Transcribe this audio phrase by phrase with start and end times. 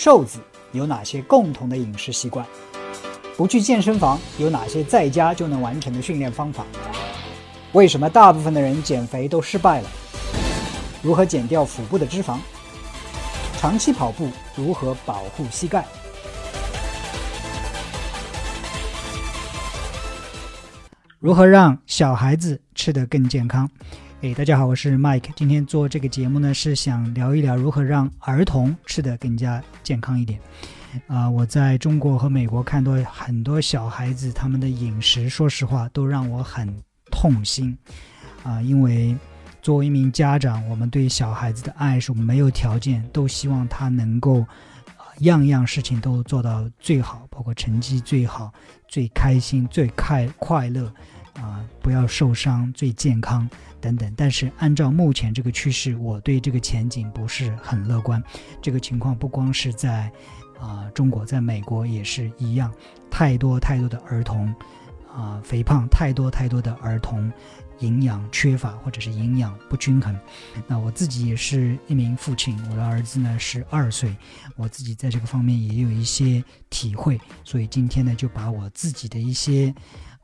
[0.00, 0.38] 瘦子
[0.70, 2.46] 有哪些共同的饮食习惯？
[3.36, 6.64] 不去健身房有哪些在家就能完成的训练方法？
[7.72, 9.90] 为什么大部分的人减肥都失败了？
[11.02, 12.38] 如何减掉腹部的脂肪？
[13.58, 15.84] 长期跑步如何保护膝盖？
[21.18, 23.68] 如何让小孩子吃得更健康？
[24.20, 25.30] 哎，大家好，我是 Mike。
[25.36, 30.40] 今天做这个节目呢，是想聊一聊如何让儿童吃得更加健康一点。
[31.06, 37.78] 啊，我在中国和美国看到很多小孩子，他们的饮食，说实话都让我很痛心。
[38.42, 39.16] 啊，因为
[39.62, 44.44] 作为一名家长，我们对小孩子的爱是没有条件，都希望他能够
[45.20, 48.52] 样样事情都做到最好，包括成绩最好、
[48.88, 50.92] 最开心、最快快乐。
[51.34, 53.48] 啊，不要受伤，最健康
[53.80, 54.12] 等等。
[54.16, 58.22] 但是按照目前这个趋势，我对这个前景不是很乐观。
[58.60, 60.10] 这个情况不光是在
[60.58, 62.72] 啊中国，在美国也是一样，
[63.10, 64.54] 太多太多的儿童
[65.12, 67.32] 啊肥胖，太多太多的儿童
[67.80, 70.18] 营养缺乏或者是营养不均衡。
[70.66, 74.16] 那我自己也是一名父亲，我的儿子呢是二岁，
[74.56, 79.74] 我自己在这个方面也有一些体会，所以今天呢就把我自己的一些。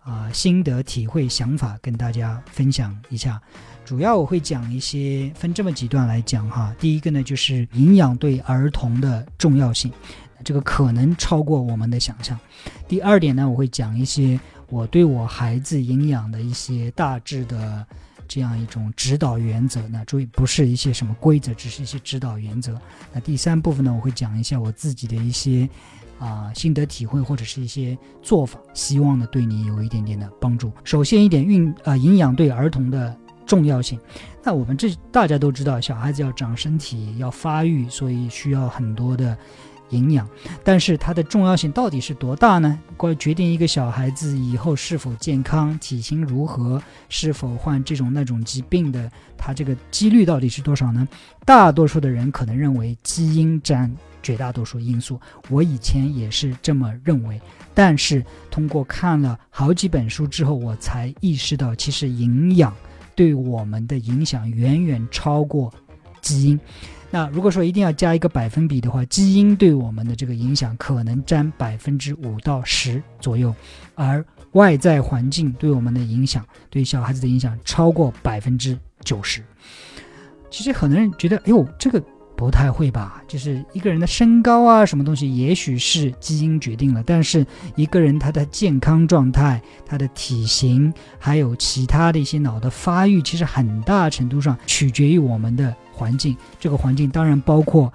[0.04, 3.40] 啊，心得体会、想法跟大家分享一下。
[3.86, 6.74] 主要我会讲一些，分这么几段来讲哈。
[6.78, 9.90] 第一个呢，就是营养对儿童的重要性，
[10.44, 12.38] 这个可能超过我们的想象。
[12.86, 14.38] 第二点呢，我会讲一些
[14.68, 17.86] 我对我孩子营养的一些大致的
[18.28, 19.80] 这样一种指导原则。
[19.88, 22.78] 那注意，不是一些什么规则，只是一些指导原则。
[23.10, 25.66] 那第三部分呢，我会讲一下我自己的一些。
[26.18, 30.70] 啊，心得体会或者是一些做法，希望呢对你有一点点的帮助。
[30.84, 33.14] 首先一点，运啊营养对儿童的
[33.46, 33.98] 重要性。
[34.42, 39.36] 那我们这大家都知道，小孩子要长身体要发育，所以需要很多的
[39.90, 40.28] 营养。
[40.62, 42.78] 但是它的重要性到底是多大呢？
[42.96, 51.06] 关决定一个小孩子以后是否健康、体型如何、是否患这种那种疾病的，它这个几率到底是多少呢？
[51.44, 53.94] 大多数的人可能认为基因占。
[54.24, 55.20] 绝大多数因素，
[55.50, 57.38] 我以前也是这么认为，
[57.74, 62.74] 但是通过看了好几本书之后，我才意识到，其实营养
[63.14, 65.72] 对我们的影响远远超过
[66.22, 66.58] 基因。
[67.10, 73.54] 那如果说一定要加一个百分比的话，基因对我们的这个影响可能占百分之五到十左右，
[73.94, 79.44] 而外在环境对我们的影响，对小孩子的影响超过百分之九十。
[80.50, 82.02] 其实很多人觉得，哎呦，这个。
[82.36, 87.46] 不太会吧，就是一个人的身高啊，什么东西，也许是基因决定了，但是
[87.76, 96.36] 一个人他的健康状态、他的体型，还有其他的一些脑的发育，其实很大程度上取决于我们的环境。
[96.58, 97.92] 这个环境当然包括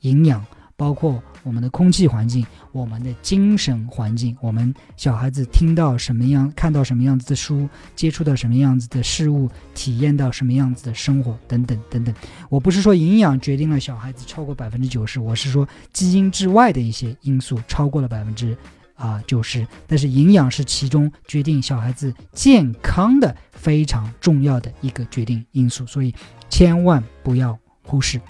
[0.00, 0.44] 营养，
[0.82, 1.22] 包括。
[1.44, 12.14] 我们的空气环境，我们的精神环境，我们小孩子听到什么样，看到什么样子的书，接触到什么样子的事物，体验到什么样子的生活，等等等等。
[12.48, 18.56] 我不是说营养决定了小孩子超过百分之九十，我是说基因之外的一些因素超过了百分之
[18.94, 19.66] 啊九十。
[19.88, 26.14] 但是营养是其中决定小孩子健康的非常重要的一个决定因素，所以
[26.48, 28.20] 千万不要忽视。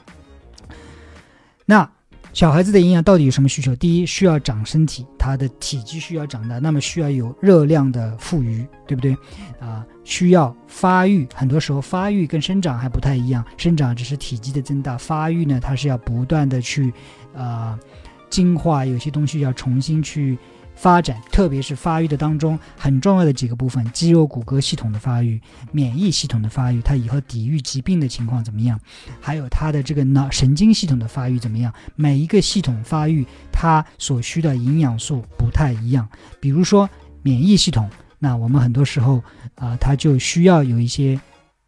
[1.66, 1.86] 那。
[2.32, 3.76] 小孩子的营养到底有什么需求？
[3.76, 9.14] 第一，需要长身体，他的体积需要长大，那么需要有热量的富余，对不对？
[9.60, 16.92] 啊，需要发育，很多时候发育跟生长还不太一样，生长只是体积的增大，发育呢，它是要不断的去，
[17.36, 17.78] 啊，
[18.30, 20.38] 进化，有些东西要重新去。
[20.74, 25.40] 发展，特别是发育的当中很重要的几个部分：肌肉、骨骼系统的发育、
[25.70, 28.78] 免疫系统的发育，它以后抵御疾病的情况怎么样？
[29.20, 31.72] 还有它的这个脑神经系统的发育怎么样？
[31.94, 36.08] 每一个系统发育，它所需的营养素不太一样。
[36.40, 36.88] 比如说
[37.22, 39.22] 免疫系统，那我们很多时候
[39.54, 41.20] 啊，它就需要有一些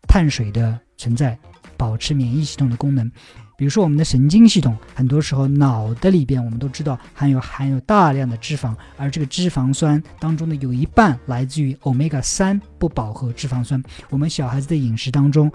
[0.08, 1.38] 碳水的存在，
[1.76, 3.10] 保持免疫系统的功能。
[3.56, 13.82] 比如说，我们的神经系统，很多时候脑的里边，我们都知道含有含有大量的脂肪，而这个脂肪酸当中呢，有一半来自于欧米伽三不饱和脂肪酸。
[14.10, 15.50] 我们小孩子的饮食当中，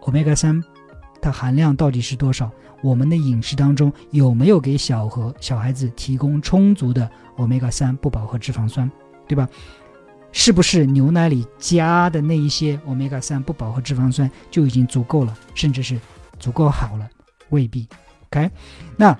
[0.00, 0.62] 欧米伽三
[1.22, 2.50] 它含量到底是多少？
[2.82, 8.90] 我们的饮食当中有没有给小和小孩子提供充足的欧米伽三不饱和脂肪酸？
[9.26, 9.48] 对吧？
[10.30, 15.98] 是不是牛奶里加的那一些欧米伽三不饱和脂肪酸就已经足够了，甚至是
[16.38, 17.08] 足够好了？
[17.50, 17.88] 未必
[18.30, 18.50] ，OK。
[18.96, 19.18] 那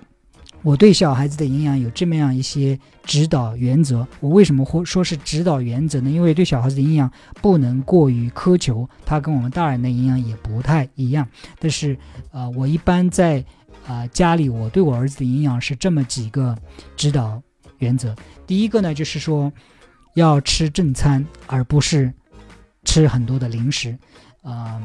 [0.62, 4.06] 我对小孩子的营养有这么样一些指导原则。
[4.19, 6.10] 我为什么会说是指导原则呢？
[6.10, 7.10] 因为对小孩子的营养
[7.40, 11.26] 不能过于苛求，它跟我们大人的营养也不太一样。
[11.60, 11.96] 但是，
[12.32, 13.42] 呃，我一般在
[13.86, 16.56] 啊，家里我对我儿子的营养是这么几个
[16.96, 17.40] 指导
[17.78, 18.14] 原则。
[18.44, 19.50] 第一个呢，就是说
[20.14, 22.12] 要吃正餐，而不是
[22.84, 23.96] 吃很多的零食，
[24.42, 24.82] 啊。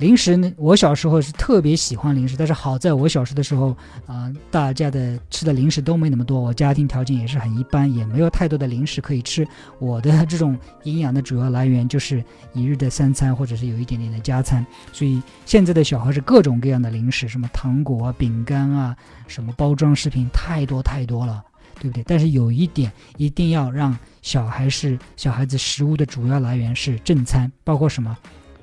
[0.00, 0.50] 零食呢？
[0.56, 3.76] 我小时候是特别喜欢零食，但是好在我小时的时候，
[4.06, 9.46] 啊，大家的吃的零食都没那么多，我家庭条件也是很一般，也没有太多的零食可以吃。
[9.78, 12.24] 我的这种营养的主要来源就是
[12.54, 14.64] 一日的三餐，或者是有一点点的加餐。
[14.90, 21.44] 所以现在的小孩是各种各样的零食，什么糖果啊、饼干啊，什么包装食品，太多太多了，
[21.78, 22.02] 对不对？
[22.04, 28.16] 但是有一点一定要让小孩是小孩子食物的主要来源是正餐，包括什么？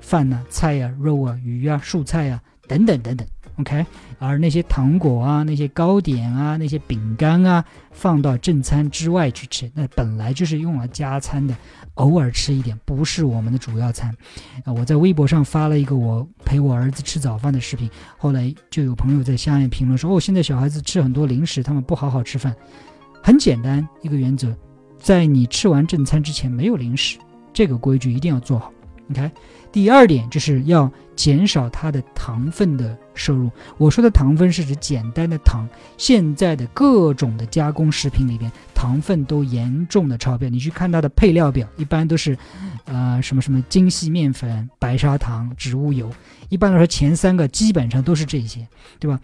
[0.08, 3.28] 饭呐、菜呀、肉啊、鱼啊、蔬菜啊，等等等等
[3.58, 3.84] ，OK。
[4.18, 11.54] 而那些糖果啊、那些糕点啊、那些饼干啊，放到正餐之外去吃，那本来就是用来加餐的，
[11.96, 14.10] 偶尔吃一点，不是我们的主要餐。
[14.64, 22.56] 啊，我在微博上发了一个我陪我儿子吃早饭的视频，后来就有朋友在下面评论说：“哦，现在小孩子吃很多零食，他们不好好吃饭。”
[23.22, 24.56] 很简单一个原则，
[24.98, 27.18] 在你吃完正餐之前没有零食，
[27.52, 28.72] 这个规矩一定要做好。
[29.08, 29.28] 你看。
[29.70, 33.50] 第二点就是要减少它的糖分的摄入。
[33.76, 35.68] 我说的糖分是指简单的糖。
[35.98, 40.48] 现在的各种的加工食品里边，糖分都严重的超标。
[40.48, 42.36] 你去看它的配料表，一般都是，
[42.86, 46.10] 呃，什么什么精细面粉、白砂糖、植物油。
[46.48, 48.66] 一般来说，前三个基本上都是这些，
[48.98, 49.20] 对吧？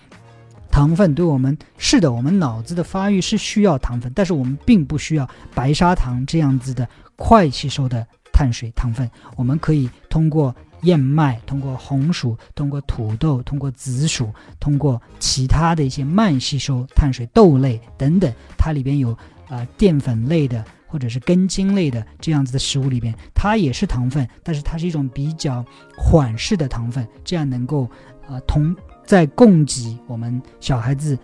[0.71, 8.07] 糖分对我们是的，我们脑子的发育是需要糖分，但是我们并不需要白砂糖这样子的快吸收的。
[8.35, 10.53] 碳水、糖分，我们可以通过
[10.83, 14.29] 燕麦、通过红薯、通过土豆、通过紫薯、
[14.59, 19.17] 通过其他的一些慢吸收碳水、豆类等等，它里边有
[19.49, 25.65] 啊淀粉类的或者是根茎类的这样子的食物里边，它也是糖分，但是它是一种比较
[25.97, 27.89] 缓释的糖分，这样能够
[28.29, 28.75] 啊同
[29.07, 31.17] 在供给我们小孩子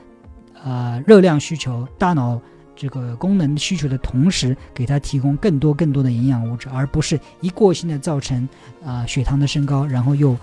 [0.62, 2.40] 啊热量需求、大脑。
[2.80, 8.48] 这个功能需求的同时，给他提供更多更多的营养物质，而不是一过性的造成
[8.82, 10.34] 啊血糖的升高，然后又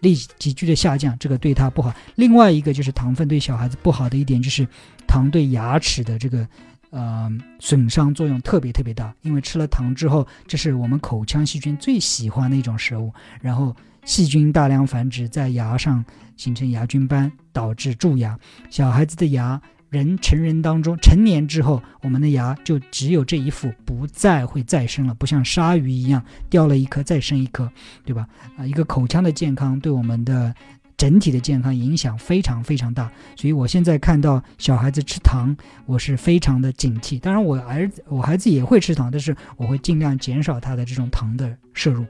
[0.00, 1.90] 立急剧的下降，这个对他不好。
[2.16, 4.68] 另外一个就是糖分对小孩子不好的一点，就是
[5.06, 6.46] 糖对牙齿的这个
[6.90, 13.10] 呃损伤作用特别特别大，因为吃了糖之后，这是我们口腔细菌最喜欢的一种食物，
[13.40, 13.74] 然后
[14.04, 16.04] 细菌大量繁殖在牙上，
[16.36, 18.38] 形成牙菌斑，导致蛀牙。
[18.68, 19.58] 小孩子的牙。
[19.90, 27.70] 人成人当中，成年之后，我们的牙就只有这一副，不再会再生了，不像鲨鱼一样掉了一颗再生一颗，
[28.04, 28.28] 对吧？
[28.56, 30.54] 啊，一个口腔的健康对我们的
[30.96, 35.56] 整体的健康影响非常非常大，所以我现在看到小孩子吃糖，
[35.86, 37.18] 我是非常的警惕。
[37.18, 42.04] 当然，我儿子我孩子也会吃糖，但是我会尽量减少他的这种糖的摄入。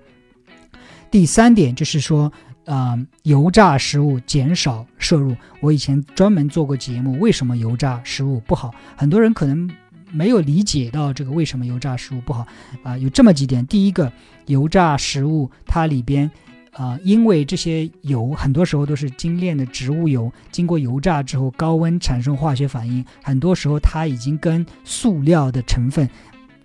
[1.11, 2.33] 第三点就是说。
[2.69, 5.35] 啊，油炸食物减少摄入。
[5.61, 8.75] 我以前专门做过节目，为什么油炸食物不好？
[8.95, 9.69] 很多人可能
[10.13, 12.47] 没有理解到这个为什么油炸食物不好
[12.83, 12.99] 啊。
[12.99, 14.13] 有这么几点：第一个，
[14.45, 16.31] 油炸食物它里边
[16.73, 26.07] 啊，因为这些油很多时候都是精炼的植物油，经过油炸之后高温产生化学反应，很多时候它已经跟塑料的成分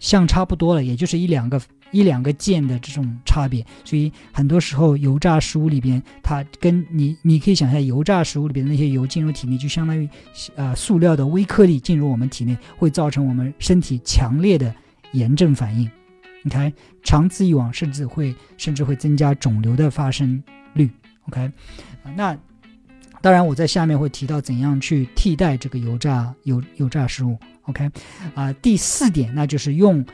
[0.02, 1.62] 相差不多了，也就是一两个。
[1.94, 10.10] 一两个键的这种差别，所以很多时候油炸食物里边，它跟你你可以想象，油炸食物里边的那些油进入体内，就相当于
[10.56, 14.74] 呃塑料的微颗粒进入我们体内，会造成我们身体强烈的
[15.13, 15.89] 炎症反应。
[16.41, 20.89] 你看，长此以往，甚至会甚至会增加肿瘤的发生率。
[21.29, 21.50] OK，
[22.18, 22.38] 那
[23.22, 27.38] 当然我在下面会提到怎样去替代这个油炸油油炸食物。
[27.62, 27.89] OK，
[28.36, 30.06] 啊，第四点那就是用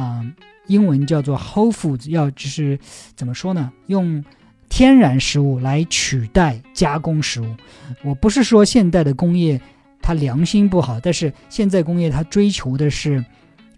[0.00, 0.24] 啊。
[0.66, 2.78] 英文叫做 whole foods，要就是
[3.16, 3.72] 怎么说呢？
[3.86, 4.22] 用
[4.68, 7.46] 天然食物来取代加工食物。
[8.04, 9.58] 我不是说现代的工业
[10.02, 13.24] 它良心不好，但是现在工业它追求的是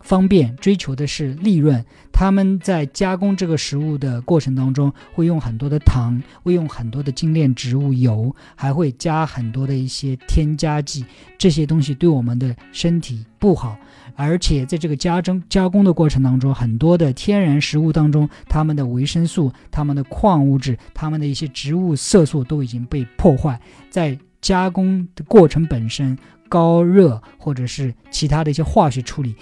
[0.01, 1.85] 方便，追求的是利润。
[2.13, 11.05] 他们在加工这个食物的过程当中，会用很多的糖，会用很多的精炼植物油，还会加很多的一些添加剂。
[11.39, 13.77] 这些东西对我们的身体不好。
[14.17, 23.59] 而且在这个加蒸加工的过程当中，很多的天然食物当中，它们的维生素、它们的矿物质、它们的一些植物色素都已经被破坏。
[23.89, 29.35] 在加工的过程本身，高热或者是其他的一些化学处理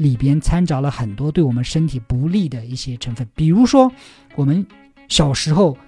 [0.00, 3.92] 里边掺杂了很多对我们身体不利的一些成分，比如说
[4.34, 4.66] 我们
[5.06, 5.78] 小时候。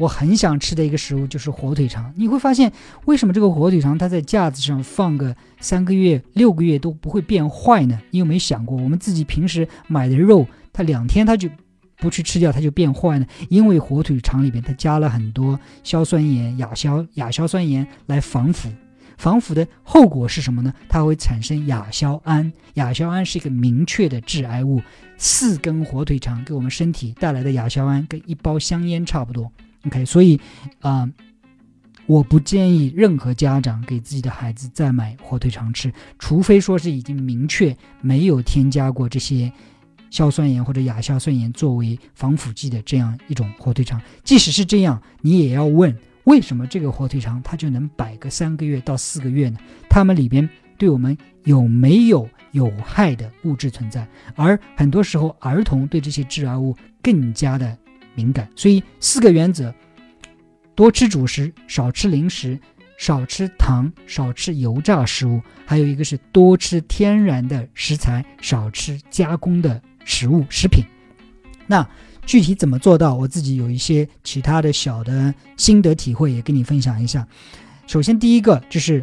[0.00, 2.14] 我很想吃的一个食物就是火腿肠。
[2.14, 2.72] 你会发现，
[3.06, 8.00] 为什么这个火腿肠它在架子上放个三个月、六个月都不会变坏呢？
[8.12, 11.48] 你有没有想过，我们自己平时买的肉，它两天它就
[11.96, 13.26] 不去吃掉它就变坏呢？
[13.48, 18.70] 因为火腿肠里边它加了很多硝酸盐、亚硝亚硝酸盐来防腐。
[19.18, 20.72] 防腐的后果是什么呢？
[20.88, 24.80] 它会产生亚硝胺，亚硝胺是一个明确的致癌物。
[25.18, 29.50] 四根火腿肠给我们身体带来的亚硝胺跟一包香烟差不多。
[29.86, 30.40] OK，所以
[30.78, 31.10] 啊，
[32.06, 39.52] 我不建议任何家长给自己的孩子再买火腿肠吃，除非说是已经明确没有添加过这些
[40.10, 44.00] 硝酸盐或者亚硝酸盐作为防腐剂的这样一种火腿肠。
[44.22, 45.92] 即使是这样，你也要问。
[46.28, 49.58] 为什么这个火腿肠它就能摆个三个月到四个月呢？
[49.88, 54.06] 它们里边对我们有没有有害的物质存在？
[54.36, 57.74] 而很多时候儿童对这些致癌物更加的
[58.14, 58.46] 敏感。
[58.54, 59.74] 所以四个原则：
[60.74, 62.60] 多吃主食，少吃零食，
[62.98, 65.40] 少吃糖，少吃油炸食物。
[65.64, 70.84] 还有一个是多吃天然的食材，少吃加工的食物食品。
[71.66, 71.88] 那。
[72.28, 73.14] 具体怎么做到？
[73.14, 77.26] 我自己有一些其他的小的心得体会，也跟你分享一下。
[77.86, 79.02] 首先，第一个就是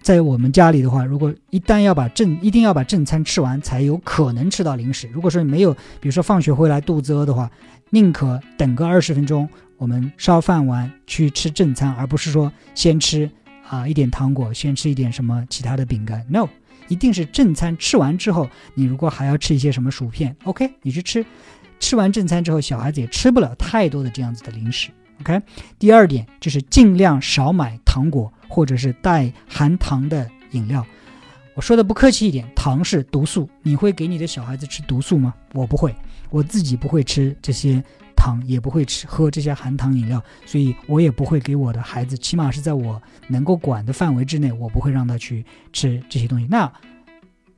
[0.00, 5.06] 在我们家里的话，如果一旦要把正一定要把正餐吃完，才有可能吃到零食。
[5.12, 7.50] 如果说你没有，比如说放学回来肚子饿的话，
[7.90, 13.30] 宁可等个二十分钟，我们烧饭完去吃正餐，而不是说先吃
[13.68, 16.24] 啊一点糖果，先吃一点什么其他的饼干。
[16.26, 16.48] No，
[16.88, 21.22] 一定是正餐吃完之后，你如果还要吃一些什么薯片，OK，你去吃。
[21.82, 24.88] 吃完正餐之后，小孩子也吃不了太多的这样子的零食。
[25.20, 25.42] OK，
[25.80, 30.86] 第二点就是尽量少买糖果或者是带含糖的饮料。
[31.54, 33.50] 我说的不客气一点，糖是毒素。
[33.62, 35.34] 你会给你的小孩子吃毒素吗？
[35.52, 35.94] 我不会，
[36.30, 37.82] 我自己不会吃这些
[38.16, 46.46] 糖，也不会吃喝这些含糖饮料，所以我也不会给我的孩子，起码是在我能够管的范围之内，我不会让他去吃这些东西。
[46.48, 46.72] 那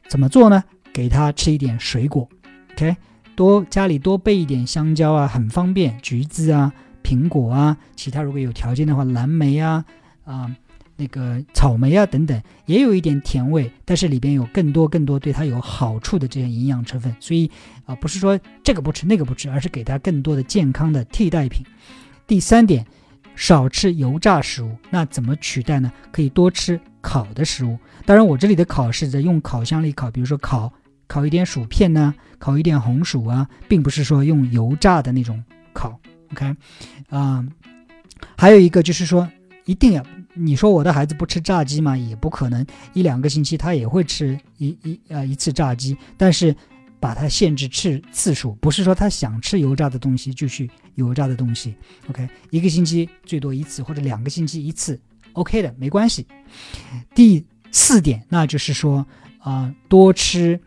[0.08, 0.64] 怎么做呢？
[0.94, 2.26] 给他吃一点水果。
[2.72, 2.96] OK。
[3.36, 5.98] 多家里多备一点香蕉啊，很方便。
[6.00, 6.72] 橘子啊，
[7.02, 9.84] 苹果啊，其他如果有条件的话，蓝莓啊，
[10.24, 10.54] 啊，
[10.96, 17.14] 那个草莓啊等等，也有一点甜味，但是里边有更多更多对它有好处的这些营养成分。
[17.18, 17.50] 所以
[17.84, 21.66] 啊，不是说这个不吃那个不吃，而是给它更多的健康的替代品。
[22.26, 22.86] 第三点，
[23.34, 24.70] 少吃油炸食物。
[24.90, 25.92] 那怎么取代呢？
[26.12, 27.76] 可以多吃烤的食物。
[28.06, 30.72] 当然，我这里的烤是在用烤箱里烤，比如说烤。
[31.06, 35.42] 烤一点薯片呢，烤一点红薯啊，并不是说用油炸的那种
[35.72, 35.98] 烤
[36.32, 36.54] ，OK，
[37.08, 37.46] 啊，
[38.36, 39.28] 还有一个就是说，
[39.64, 41.96] 一定要你说我的孩子不吃炸鸡吗？
[41.96, 46.54] 也不可能，一两个星期他也会吃一一呃一次炸鸡，但是
[46.98, 51.74] 把它限制吃次数，不是说他想吃油炸的东西就去油炸的东西
[52.08, 54.98] ，OK，一个星期最多一次或者两个星期一次
[55.34, 56.26] ，OK 的，没关系。
[57.14, 59.06] 第四点，那就是说
[59.38, 60.58] 啊，多吃。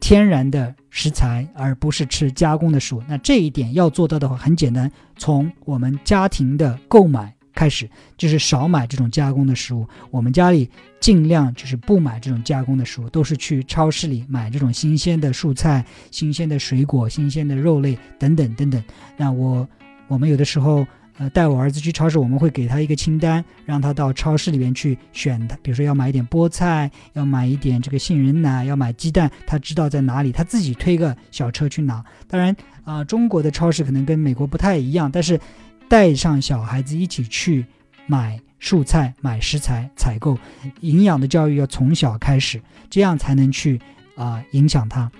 [0.00, 3.02] 天然的食材，而不是吃加工的食物。
[3.08, 9.86] 那这一点要做到的话，很简单，从我们家庭的购买开始，就是少买这种加工的食物。
[10.10, 18.82] 我们家里尽量就是不买这种加工的食物，都是去超市里买这种新鲜的蔬菜、新鲜的水果、新鲜的肉类等等等等。
[19.16, 19.68] 那我
[20.08, 20.86] 我们有的时候。
[21.18, 25.48] 呃，带我儿子去超市，我们会给他一个清单，让他到超市里面去选。
[25.48, 32.04] 他比如说要买一点菠菜，要买一点这个杏仁奶，要买鸡蛋，他知道在哪里，他自己推个小车去拿。
[32.28, 32.54] 当然
[32.84, 35.40] 啊，中国的超市可能跟美国不太一样，但是
[35.88, 37.64] 带上小孩子一起去
[38.06, 40.38] 买蔬菜、买食材、采购，
[40.80, 43.80] 营养的教育要从小开始，这样才能去
[44.16, 45.10] 啊影响他，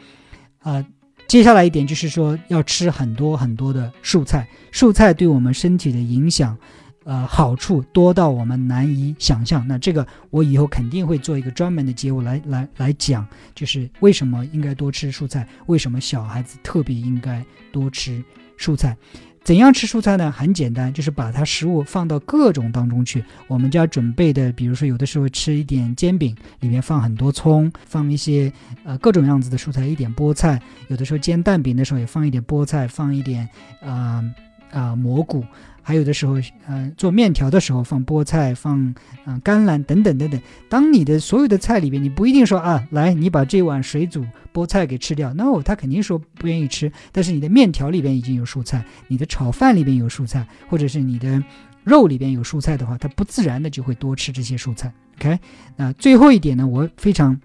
[0.60, 0.84] 啊。
[1.28, 4.46] 接下来一点就是说，要吃很多很多的蔬菜。
[4.72, 6.56] 蔬菜对我们身体的影响，
[7.04, 9.66] 呃，好处多到我们难以想象。
[9.66, 18.22] 那这个我以后肯定会做一个专门的节目来来来讲，就是为什么应该多吃蔬菜，为什么小孩子特别应该多吃
[18.56, 18.96] 蔬菜。
[19.46, 20.28] 怎样吃蔬菜呢？
[20.28, 23.24] 很简单，就是把它食物放到各种当中去。
[23.46, 30.60] 我们家准备的，比如说有的时候吃一点煎饼，里面放很多葱，放一些呃各种样子的蔬菜，一点菠菜。
[30.88, 33.48] 有的时候煎蛋饼的时候也放一点菠菜，放一点
[33.80, 34.20] 啊
[34.72, 35.44] 啊蘑菇。
[35.88, 36.34] 还有的时候，
[36.66, 38.92] 嗯，做面条的时候放菠菜，放
[39.24, 40.40] 嗯甘蓝等等等等。
[40.68, 45.32] 当你的所有的菜里边，你不一定说啊，来，你把这碗水煮菠菜给吃掉。
[45.32, 46.90] No，他肯定说不愿意吃。
[47.12, 51.40] 但是你的面条里边已经有蔬菜，你的炒饭里边有蔬菜，或者是你的
[51.84, 54.92] 肉里边有蔬菜的话，他不自然的就会多吃这些蔬菜。
[55.20, 55.38] OK，
[55.76, 57.40] 那最后一点呢，我非常。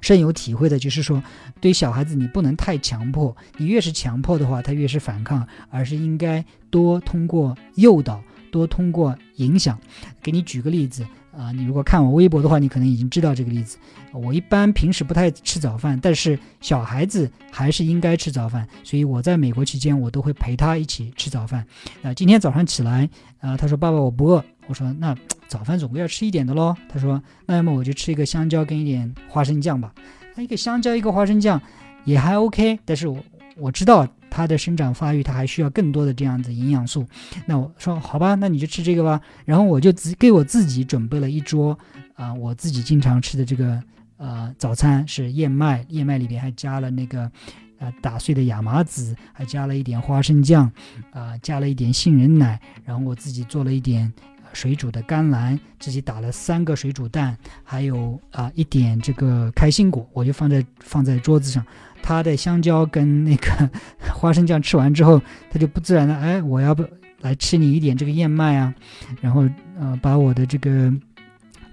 [0.00, 1.22] 深有体会的就是说，
[1.60, 8.22] 对小孩子你不能太强迫，你越是强迫的话，他越是反抗，而是应该多通过诱导。
[8.52, 9.78] 多通过影响。
[10.22, 11.04] 给你举个例子
[11.36, 13.76] 啊，你如果看我微博的话，你可能已经知道这个例子。
[14.14, 21.66] 我一般平时不太吃早饭，但是小孩子还是应该吃早饭，所以我在美国期间，我都会陪他一起吃早饭。
[22.02, 23.06] 啊，今天早上起来，
[23.40, 25.14] 啊，他说爸爸我不饿，我说那
[25.48, 26.74] 早饭总归要吃一点的喽。
[26.88, 29.92] 他说那要么我就吃一个香蕉跟一点花生酱吧。
[30.34, 31.60] 那一个香蕉一个花生酱
[32.04, 33.18] 也还 OK，但是我
[33.56, 37.06] 我知道他的生长发育，他还需要更多的这样子营养素。
[37.46, 39.20] 那我说好吧，那你就吃这个吧。
[39.44, 41.78] 然后我就自给我自己准备了一桌
[42.14, 43.82] 啊，我自己经常吃的这个。
[44.18, 47.30] 呃，早餐是燕麦，燕麦里边还加了那个，
[47.78, 50.72] 呃，打碎的亚麻籽，还加了一点花生酱，
[51.10, 54.10] 啊，加了一点杏仁奶，然后我自己做了一点
[54.56, 61.62] 水煮的甘蓝，自己打了三个水煮蛋，还有啊一点这个开心果，我就放在放在桌子上。
[62.02, 63.70] 他的香蕉跟那个
[64.14, 65.20] 花生酱吃完之后，
[65.50, 66.82] 他就不自然的，哎，我要不
[67.20, 68.74] 来吃你一点这个燕麦啊？
[69.20, 69.46] 然后
[69.78, 70.90] 呃，把我的这个。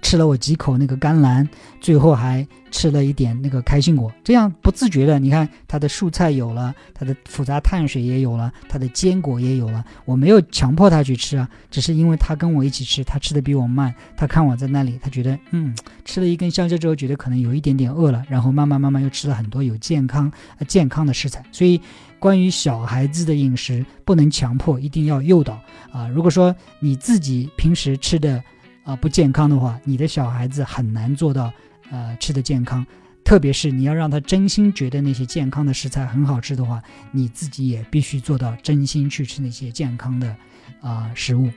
[0.04, 1.48] 吃了我几口那个甘蓝，
[1.80, 9.82] 最后还吃了一点那个开心果，这样不自觉的，你看他的蔬菜有了，他的复杂碳水也有了，他的坚果也有了。
[10.04, 13.92] 我没有强迫他去吃啊，只是因为他跟我一起吃，他吃的比我慢。
[14.14, 21.42] 他看我在那里，他觉得嗯，吃了一根香蕉之后，觉得可能有一点点饿了，然后慢慢慢慢又吃了很多有健康呃健康的食材。
[21.50, 21.80] 所以
[22.18, 25.58] 关于小孩子的饮食，不能强迫，一定要诱导
[25.90, 26.06] 啊。
[26.08, 28.44] 如果说你自己平时吃的。
[28.84, 31.52] 啊，不健康的话，你的小孩子很难做到，
[31.90, 32.86] 呃，吃的健康。
[33.24, 40.36] 特别是你要让他真心觉得那些健康的食材很好吃的话，你自己也必须做到真心去吃那些健康的，
[40.82, 41.50] 啊，食物。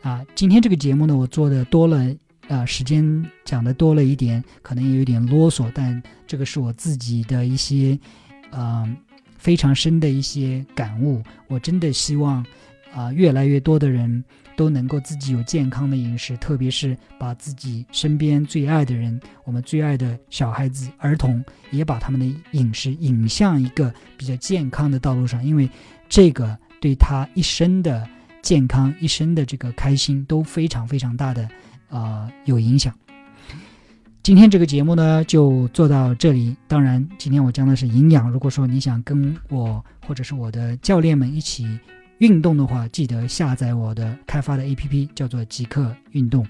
[0.00, 2.10] 啊，今天这个节目呢，我做的多了，
[2.48, 7.98] 啊，时间讲的多了一点，可能也有点啰嗦，但这个是我自己的一些，
[8.52, 8.96] 嗯，
[9.36, 11.22] 非常深的一些感悟。
[11.48, 12.44] 我真的希望，
[12.94, 14.24] 啊，越来越多的人。
[14.56, 25.68] 都能够自己有健康的饮食，特别是把自己身边最爱的人，我们最爱的小孩子、儿童，也把他们的饮食引向一个比较健康的道路上，因为
[26.08, 28.08] 这个对他一生的
[28.42, 31.48] 健康、一生的这个开心都非常非常大的
[31.88, 32.94] 啊有影响。
[34.22, 36.56] 今天这个节目呢就做到这里。
[36.68, 38.30] 当然，今天我讲的是营养。
[38.30, 41.66] 如果说你想跟我或者是我的教练们一起。
[42.18, 46.46] 运动的话，记得下载我的开发的 APP，叫做极客运动，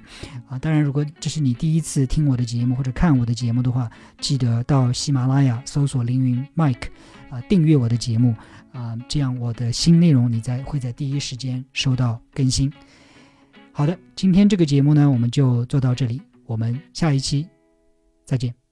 [0.47, 6.89] 啊，当然，如果这是你第一次听我的节目或者看我的节目的话，记得到喜马拉雅搜索凌云 Mike，
[7.31, 8.35] 啊，订阅我的节目，
[8.73, 12.73] 啊，这样我的新内容你在会在第一时间收到更新。
[13.73, 17.49] 好的，今天这个节目呢，我们就做到这里，我们下一期
[18.25, 18.64] 再见。